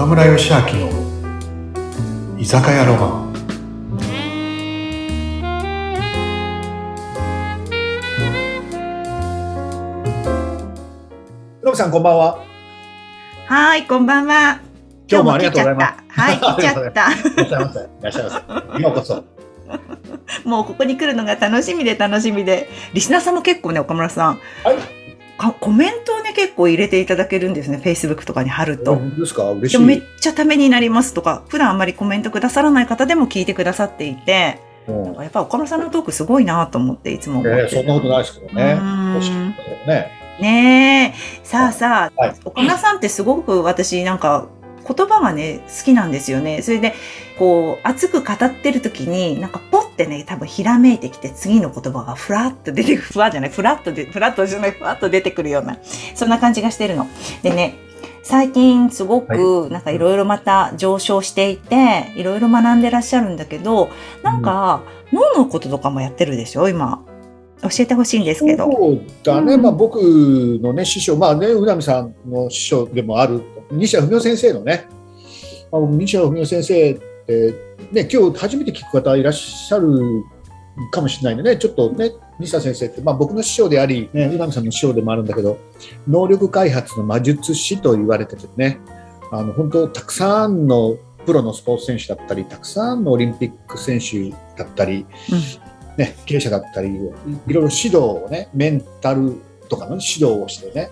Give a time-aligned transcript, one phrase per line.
[0.00, 0.88] 岡村義明の
[2.38, 3.32] 居酒屋ロマン
[11.60, 12.42] ロブさんこんばんは。
[13.44, 14.62] はい、こんばんは。
[15.06, 16.02] 今日もありがとうございます。
[16.08, 17.12] はい、 来ちゃった。
[17.12, 17.80] いらっしゃいませ。
[17.80, 18.30] いらっしゃいま
[18.78, 18.82] せ。
[18.82, 19.24] ようこそ。
[20.48, 24.76] もうここに来るのが楽しみで楽しみで、リスナーさんも結構ね、岡村さん、はい。
[25.40, 28.94] かコメントをね、結構入れていただけるんですね、Facebook とかに貼ると。
[28.96, 29.50] 本当ですか？
[29.50, 30.02] 嬉しでもめっい。
[30.20, 34.58] ちゃためになりますとか、普段あんまりコメントくださらない方でも聞いてくださっていて、
[34.88, 38.74] うんやっぱ岡村さんのトークすごいなと思っていつも思ってえーそんなことないですけどね。
[39.86, 40.10] ね。
[40.40, 41.40] ねえ。
[41.44, 44.48] さあさあ、はい岡村さんってすごく私なんか
[44.86, 46.62] 言葉がね、好きなんですよね。
[46.62, 46.94] それで、
[47.38, 55.78] こう、熱く語ってる時に、なんかポってね、多分ひらめいてきて、次の言葉がふらっと出てくる、ふわじゃない、ふらっとで、ふらっとじゃない、ふわっと出てくるような、
[56.14, 57.06] そんな感じがしてるの。
[57.42, 57.76] でね、
[58.22, 63.90] 最近すごく、なんかいろいろまた上昇していて、いろいろ学んでらっしゃるんだけど、
[64.22, 67.02] なんか、脳のこととかもやってるでしょ今。
[67.62, 68.70] 教えてほしいんですけど。
[68.70, 69.54] そうだね。
[69.54, 69.62] うん。
[69.62, 74.86] まあ僕のね、師匠、まあね、うなみさんの師匠でもある、西谷文夫先生のね、
[75.70, 76.94] まあ、西谷文夫先生っ
[77.26, 77.54] て、
[77.92, 80.24] ね、今日初めて聞く方いらっしゃる
[80.90, 85.58] かもしれないんでね、ちょっとね、西田先生って、まあ、僕の師匠であり、ね、うなみさんの師匠でもあるんだけど、
[86.08, 88.80] 能力開発の魔術師と言われててね、
[89.30, 95.06] あの本当、たくさんのプロのスポーツ選手だったり、たくさんのオリンピック選手だったり、
[96.00, 97.12] ね、経営者だったり、いいろ
[97.46, 99.36] いろ指導をね、メンタル
[99.68, 100.90] とかの指導をしてね、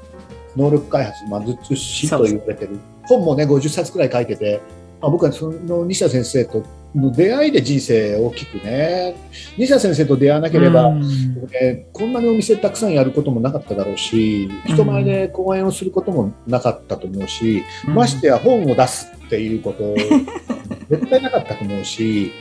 [0.54, 4.60] 能力開発魔術師と言われてる、本もね、50冊くらい書いてて、
[5.00, 6.62] まあ、僕はその西田先生と
[6.94, 9.14] の出会いで人生大きくね、
[9.56, 11.00] 西田先生と出会わなければ、うん。
[11.00, 19.94] ねこんなにお店たくさんやることもなかっただろうし、人前で講演をすることもなかったと思うし、ましてや本を出すっていうこと、
[20.91, 22.32] 絶対なかったと思うし、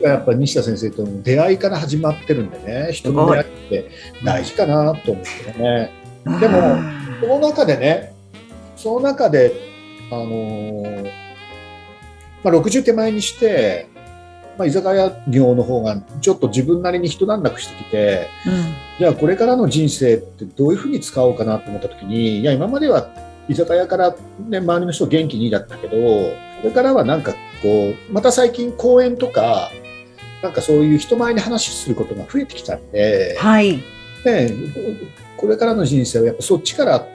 [0.00, 3.90] やっぱ西田先生との出会いから始まってるんでね、人の出会いって
[4.24, 5.92] 大事かなと思ってね。
[6.40, 6.78] でも
[7.20, 8.14] その中でね、
[8.76, 9.52] その中で、
[10.10, 11.04] あのー
[12.42, 13.88] まあ、60手前にして、
[14.58, 23.08] まあ、居酒屋業の方がちょっと自分なりに一段落してきて、うんじゃあこれからの人生ってどういうふうに使おうかなと思った時に、いや今までは
[23.48, 24.14] 居酒屋から、
[24.46, 29.70] ね、周りの人元気にだったけど、これからはなんかこう、また最近講演とか、
[30.42, 33.82] なんかそういう人前に話することが増えてきたんで、はい。
[34.24, 34.52] ね、
[35.36, 37.06] これからの人生はやっぱそっちから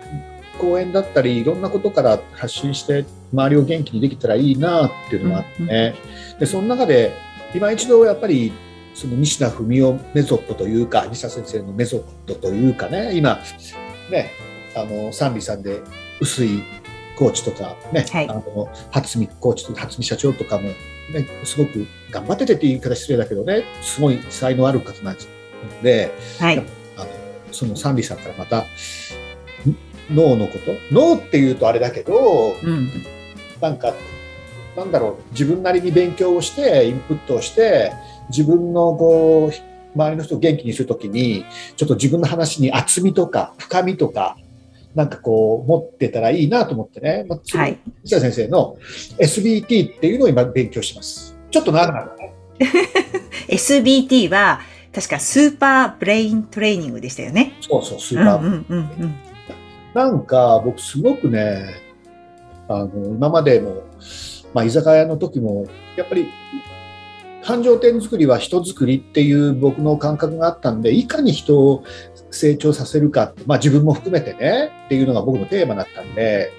[0.60, 5.96] 講演だったりいろんなことから発信して周りを元気にできたらいいなっていうのがあってね、
[6.40, 7.12] でその中で
[7.54, 8.52] 今一度やっぱり
[8.94, 13.40] その西田文夫メソッドというか西田先生のメソッドというかね今
[14.10, 14.32] ね
[14.76, 15.82] あの三里さんで
[16.20, 16.64] 薄い
[17.16, 20.76] コーチとかね、はいあの初見コーチと初見社長とかも、ね、
[21.44, 25.18] すごく頑張っててって言い方失礼だけどねすごい才能ある方なん
[25.82, 26.58] で、はい。
[26.60, 26.68] あの
[27.52, 28.66] そのサンリさんからまたん
[30.14, 30.72] 脳のこと？
[30.92, 32.90] 脳っていうとあれだけどうん。
[33.62, 33.94] なんか
[34.76, 37.94] なんだろう自分なりに勉強をしてインプットをして
[38.30, 39.52] 自分のこう
[39.96, 41.46] 周りの人を元気にするときに
[41.78, 44.38] ちょっと自分の話に厚みとか深みとか
[44.96, 47.78] なんかこう持ってたらいいなと思ってね、まあ、はい。
[48.04, 48.78] 西田先生の
[49.20, 51.38] SBT っていうのを今勉強してます。
[51.52, 52.34] ちょっと長くなるね。
[53.50, 54.62] SBT は、
[54.94, 57.58] 確かスーパーブレイントレーニングでしたよね。
[57.60, 58.40] そうそう、スーパー。
[58.40, 59.16] んうんうん。
[59.94, 61.76] なんか僕すごくね、
[62.70, 63.84] あの今までも、
[64.54, 65.66] まあ、居酒屋の時も
[65.98, 66.28] やっぱり
[67.46, 71.84] 繁盛店作りは人作りっていう僕の感覚があったんでいかに人を
[72.32, 76.52] 成長させるか、まあ、自分も含めてねっていうのが僕のテーマだったんで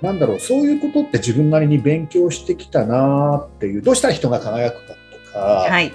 [0.00, 4.94] なんだろうそういうことって自分なりに勉強してきたなっていうどうしたら人が輝くか
[5.26, 5.92] とか、はい。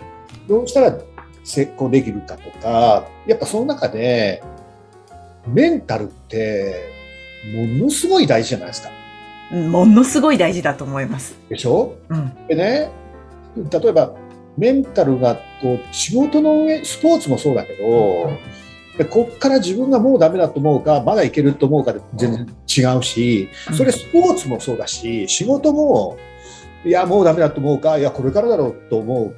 [0.47, 0.95] どうしたら
[1.43, 4.43] 成功できるかとか、やっぱその中で、
[5.47, 6.89] メンタルって、
[7.53, 8.89] ものすごい大事じゃないですか。
[9.51, 11.35] ものすごい大事だと思います。
[11.50, 11.95] でしょ？
[12.09, 12.47] うん。
[12.47, 12.89] でね、
[13.56, 14.16] 例えば、
[14.57, 18.30] メンタルがこう仕事の上、スポーツもそうだけど、
[18.98, 26.18] でこっから自分がもうダメだと思うか、まだいけると思うかで全然違うし、それスポーツもそうだし、仕事も、
[26.86, 29.36] いや、もうダメだと思うか、いや、これからだろうと思う、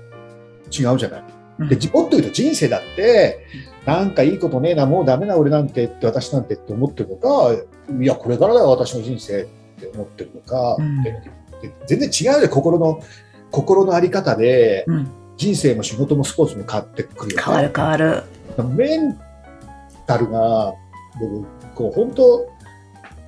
[0.71, 1.23] 違うじゃない。
[1.59, 1.69] うん。
[1.69, 3.39] で、もっと言うと人生だって、
[3.85, 7.55] なんかいいことねえな、もうダメな俺なんてって、私なんてって思ってるのか、
[7.99, 9.45] いや、これからだよ、私の人生っ
[9.79, 11.03] て思ってるのか、うん。
[11.03, 11.11] で
[11.61, 12.99] で全然違うよ、心の、
[13.51, 15.11] 心のあり方で、うん。
[15.37, 18.23] 人生も仕事もスポーツも変わってくるよね変わる変わる。
[18.75, 19.19] メン
[20.07, 20.73] タルが、
[21.19, 21.45] 僕、
[21.75, 22.49] こう、本当、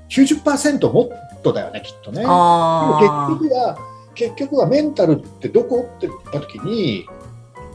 [0.09, 1.09] 90%持っ
[1.41, 2.21] トだよねきっとね。
[2.21, 3.77] でもあ結局は
[4.15, 5.87] 結局はメンタルってどこ？
[5.97, 7.05] って言った時に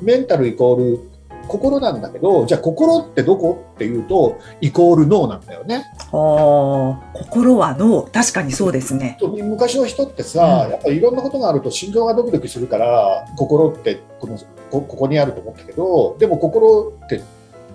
[0.02, 1.10] メンタルイコール
[1.48, 5.84] 心なんだけどじゃあ心ってどこっていうとイコール脳なんだよね。
[6.10, 8.02] 心は脳。
[8.02, 9.16] 確かにそうですね。
[9.20, 14.38] と昔の人ってさ、うんやっぱりいろんなことがあると心臓がドキドキするから心ってこの
[14.70, 17.22] こここにあると思ったけどでも心って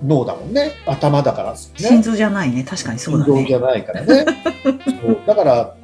[0.06, 2.63] 脳だもんね頭だからね心臓じゃないね。
[2.63, 3.31] 確かにそうだね。
[3.33, 4.25] 心臓じゃないからね
[5.01, 5.75] そうだから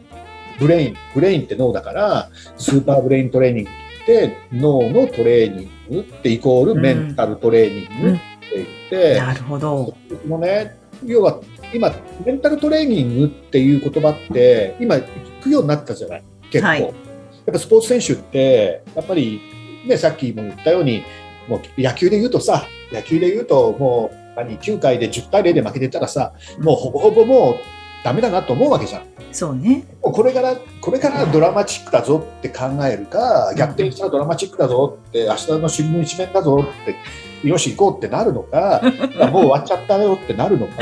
[0.59, 3.69] ブレインブレインって脳だからスーパーブレイントレーニング
[4.05, 8.19] って脳のトレーニングってイコールメンタルトレーニングって
[8.55, 9.95] 言って、なるほど。
[10.21, 11.41] そのね、要は
[11.73, 11.91] 今、
[12.23, 16.67] メンタルトレーニングっていう言葉って、今、聞くようになったじゃない、結構。
[16.67, 16.81] はい。
[16.81, 16.93] やっ
[17.51, 19.41] ぱスポーツ選手って、やっぱり、
[19.85, 21.03] ね、さっきも言ったように、
[21.47, 27.55] もう野球で言うとさ、野球で言うと、もう何、9回で10対0で負けてたらさ、もうほぼほぼもう
[28.05, 29.01] ダメだなと思うわけじゃん。
[29.31, 29.83] そうね。
[30.03, 36.85] もうこれから、これからドラマチックだぞって考えるか、逆転したらドラマチックだぞって、明日の新聞一面だぞっ
[37.41, 38.81] て、よし行こうってなるのか、
[39.31, 40.73] もう終わっちゃったよってなるのか、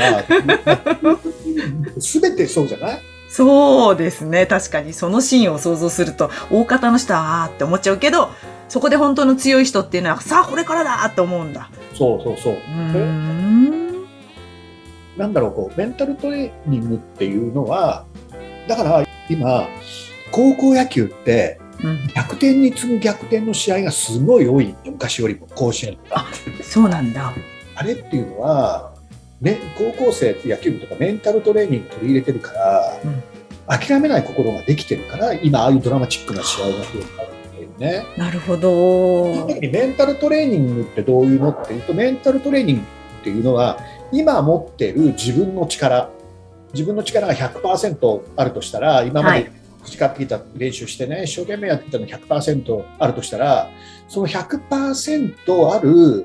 [1.98, 3.00] すべてそうじゃない？
[3.30, 4.44] そうですね。
[4.46, 8.28] 確かにそのシーンを想像すると、大方の人はあーって思っちゃうけど、
[8.68, 11.70] そこで本当の強い人っていうのは、さあこれからだって思うんだ。
[11.94, 12.52] そうそうそう。
[12.52, 12.58] う。
[15.16, 18.04] なんだろう、こう、メンタルトレーニングっていうのは、
[18.68, 19.68] だから今、
[20.30, 26.26] 高校野球ってうん、逆転に次ぐ逆転の試合がすごい多い、昔よりも甲子園とか。
[26.62, 27.34] そうなんだ。
[27.74, 28.94] あれっていうのは、
[29.40, 33.22] ね、高校生って野球部とかメンタルトレーニング取り入れてるから、うん
[33.66, 38.04] 諦めない心ができてるから、今、ああいうドラマチックな試合が増えたっていうね。
[38.16, 39.46] なるほど。
[39.58, 42.84] メンタルトレーニングってどういうのっていうと、メンタルトレーニングっ
[43.24, 43.78] ていうのは、
[44.12, 46.10] 今持ってる自分の力、
[46.72, 49.44] 自分の力が100%あるとしたら、今まはい。
[49.44, 49.50] で
[49.84, 53.68] 培ってきた練習してね、一生懸命やってきたの100%あるとしたら、
[54.08, 56.24] その100%ある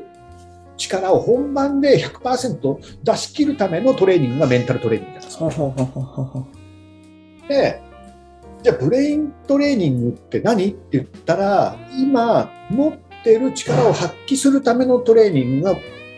[0.77, 5.39] 力を本番で100%出し切るためのトレーニングがメンタルトレーニングなんです。
[7.49, 7.81] で、
[8.63, 10.69] じゃあブレイントレーニングって何？
[10.69, 12.93] って言ったら、今持っ
[13.25, 15.75] てる力を発揮するためのトレーニングが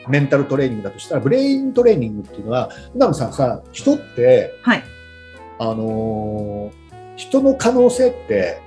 [0.08, 4.84] メンタルトレーニングだとしたら、ブレイントレーニングっていうのは、宇野さんさ、人って、はい。
[5.60, 6.82] あのー
[7.18, 8.60] 人の可能性って、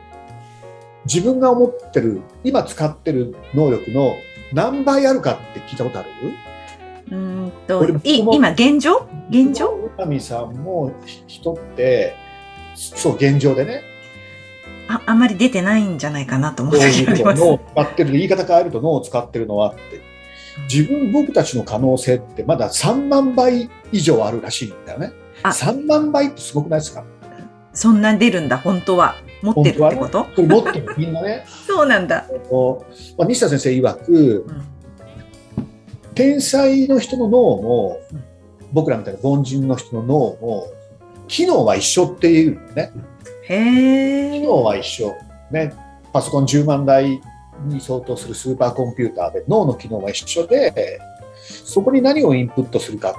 [1.06, 4.14] 自分が思ってる、今使ってる能力の
[4.52, 6.08] 何倍あるかって聞いたことある？
[7.10, 9.08] うーんと今、現状？
[9.28, 9.70] 現状？
[9.70, 10.92] 宇波さんも
[11.26, 12.14] 人って、
[12.76, 13.82] そう、現状でね、
[14.88, 17.42] あ、あんまり出てないんじゃないかなと思っ脳ております。
[17.42, 19.80] を使ってる言い方変えると脳を使ってるのはって
[20.72, 25.12] 自分僕たちの可能性ってまだ3万倍以上あるらしいんだよね。
[25.42, 25.48] あ。
[25.50, 27.04] 3万倍ってすごくないですか？
[27.72, 29.16] そんな出るんだ、本当は。
[29.42, 31.44] 持ってるってこと、これ持ってるみんなね。
[31.66, 32.24] そうなんだ。
[33.18, 34.62] まあ、西田先生曰くうん。
[36.14, 38.24] 天才の人の脳もうん。
[38.72, 40.66] 僕らみたいな凡人の人の脳も
[41.28, 42.92] 機能は一緒っていうのね。
[43.48, 44.40] へえ。
[44.40, 45.12] 機能は一緒、
[45.50, 45.72] ね、
[46.12, 47.20] パソコン10万台
[47.66, 51.00] に相当するスーパーコンピューターで脳の機能は一緒で
[51.46, 53.14] そこに何をインプットするか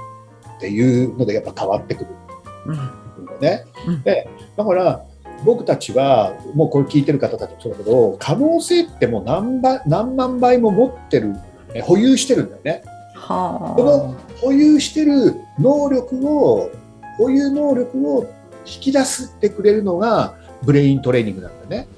[0.56, 2.10] っていうのでやっぱ変わってくる
[2.66, 2.76] うんん
[3.26, 3.64] だよね。
[3.86, 5.04] うんでだから
[5.44, 11.34] 僕たちはもうこれ聞いてる方たちもそうだけど可能性ってもう何倍何万倍も持ってる
[11.74, 12.82] え保有してるんだよね。
[13.14, 16.70] はこの保有してる能力を
[17.18, 18.24] 保有能力を
[18.64, 21.88] 引き出してくれるのがブレイントレーニングなんだよね。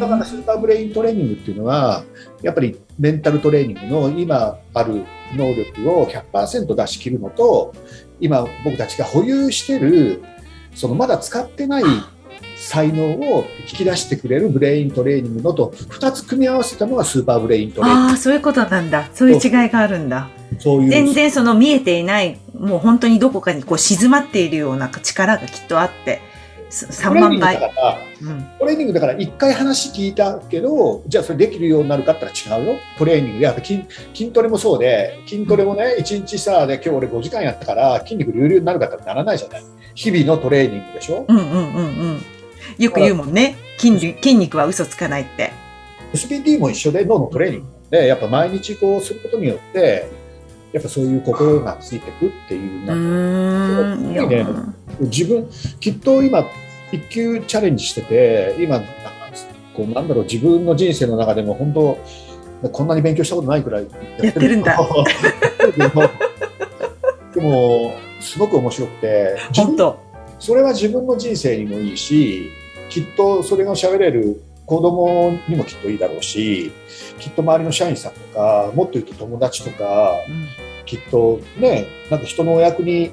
[0.00, 2.04] だからスーパーブレイントレーニングっていうのは
[2.42, 7.74] やっぱりメンタルトレーニングの今ある能力を100%出し切るのと
[8.20, 10.22] 今僕たちが保有してる
[10.74, 11.84] そのまだ使ってない
[12.56, 19.08] 才能を引き出してくれるブレイントレーニングのと2つ組み合わせたのがスーパーブレイントレーニンああ、そういうことなんだ。
[19.14, 20.28] そういう違いがあるんだ。
[20.52, 26.20] グそういう全然その見えていない、もう本当にどこかにこう静まっているような力がきっとあって、
[26.72, 27.54] 3トレーニン万倍。
[27.56, 28.46] グだからうん。
[28.58, 39.62] トレーニングだから1回話聞いたけどじゃあそれできるようになるかって言ったら違うよトレーニングでやっぱ筋筋トレもそうで筋トレもね1日さで今日俺5時間やったから筋肉隆々になるかってならないじゃない
[39.94, 41.26] 日々のトレーニングでしょ？
[41.28, 42.20] うんうんうんうん。
[42.78, 43.56] よく言うもんね。
[43.76, 45.52] 筋肉筋肉は嘘つかないって。
[46.14, 50.08] SPT も一緒で脳のトレーニングでやっぱ毎日こうすることによって
[50.72, 54.46] やっぱそういう心がついてくっていううなんかね
[55.00, 55.48] 自分
[55.80, 56.44] きっと今
[56.92, 58.92] 一級チャレンジしてて今なんか
[59.74, 61.98] こうなんだろう自分の人生の中でも本当
[62.68, 63.86] こんなに勉強したことないくらい
[64.22, 64.56] やってる。
[64.58, 64.78] んだ。
[67.34, 69.98] でもすごく面白くて本当。
[70.38, 72.50] それは自分の人生にもいいし
[72.90, 76.72] きっとそれが喋れる子供にもきっといいだろうし
[77.18, 80.48] きっと周りの社員さんとかもっと言うと友達とかうん。
[80.84, 83.10] きっとねなんか人のお役に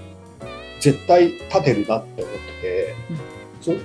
[0.79, 3.13] 絶対立てるなって思ってて、そ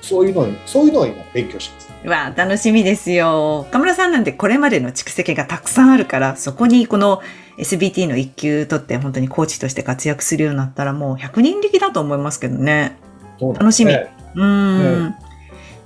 [0.02, 1.88] そういうのにそういうのを今勉強してます。
[2.04, 3.60] うわあ楽しみですよ。
[3.60, 7.22] 岡村さんなんてこれまでの蓄積がたくさんあるから、そこにこの
[7.58, 12.98] SBT の一級取って本当にコーチとして活躍するようになったらもう100人力だと思いますけどね。
[13.38, 15.14] そうなんですねうーん。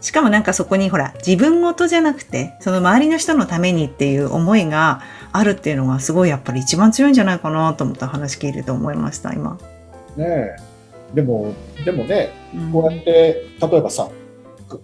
[0.01, 5.03] しかもなんかそこにほら、自分ごとじゃなくて、その周りの人のためにっていう思いが
[5.33, 9.59] あるっていうのがすごいやっぱり一番強いんじゃないかなと思った話聞いてて思いました、今。
[10.17, 10.57] ねえ
[11.15, 12.73] でもでもねうん。
[12.73, 14.09] こうやって例えばさ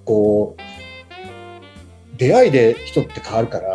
[0.04, 3.68] こう出会いで人って変わるから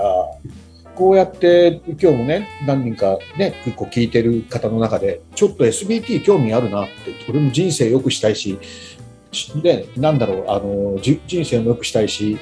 [0.96, 8.58] こうやって今日もね何人かね結構聞いてる方の中でちょっと SBT 興味あるなって俺も人生良くしたいし
[9.32, 12.38] しでなんだろうあのじ人生も良くしたいし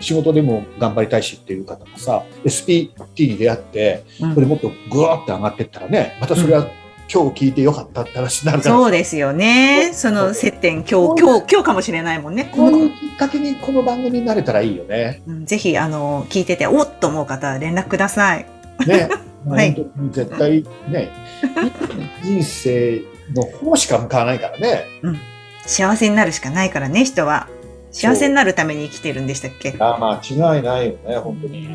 [0.00, 4.34] 仕事でも頑張りたいしっていう方がさ SPT に出会ってうん。
[4.34, 6.68] これもっとぐわーって上がっていったらねまたそれは
[7.12, 9.90] 今日聞いてよかったって話になるからそうですよね。
[9.92, 12.50] その接点、今日、今日、今日かもしれないもんね。
[12.54, 15.22] こういうきっかけにこの番組になれたらいいよね。
[15.26, 18.46] うんぜひ、あの、聞いてて、おっと思う方は連絡ください。
[18.86, 19.08] ね。
[19.46, 19.74] はい
[20.12, 21.10] 絶対ね、
[22.22, 23.02] 人生
[23.34, 24.84] の方しか向かわないからね。
[25.66, 27.48] 幸せになるしかないからね、人は。
[27.90, 29.74] 幸せになるために生きてるんでしたっけ？
[29.80, 31.68] あまあ違いないよね、本当に。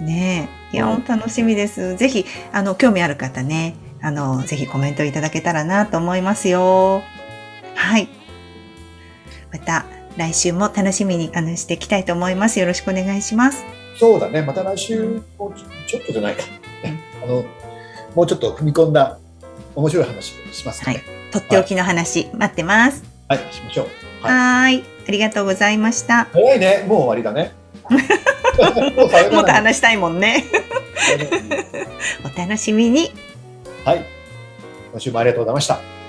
[0.00, 0.76] ねえ。
[0.76, 1.96] いや、うん楽しみです。
[1.96, 7.02] ぜひ、あの、興味ある方ね、あの、ぜひコメントいただけたらなと思いますよ。
[7.74, 8.08] はい。
[9.52, 9.84] また、
[10.16, 12.58] 来週も楽しみにあのしていきたいと思います。
[12.58, 13.64] よろしくお願いします。
[13.98, 15.52] そうだね、また来週も
[15.86, 16.42] ちょっとじゃないか。
[16.82, 17.44] ね、あの、
[18.14, 19.18] もうちょっと踏み込んだ
[19.74, 21.02] 面白い話をしますね。
[21.32, 23.04] とっておきの話、待ってます。
[23.28, 23.84] はい、しましょう。
[23.84, 24.84] はいはーい。
[25.08, 26.26] ありがとうございました。
[26.32, 27.52] 早いね、もう終わりだね。
[29.32, 30.44] もっと話したいもんね。
[32.24, 33.10] お楽しみに。
[33.90, 34.04] はい。
[34.92, 35.99] 今週もありがとうございました。